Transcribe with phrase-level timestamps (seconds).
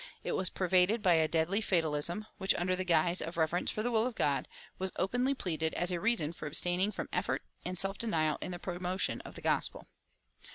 [0.23, 3.91] It was pervaded by a deadly fatalism, which, under the guise of reverence for the
[3.91, 4.47] will of God,
[4.79, 8.57] was openly pleaded as a reason for abstaining from effort and self denial in the
[8.57, 9.85] promotion of the gospel.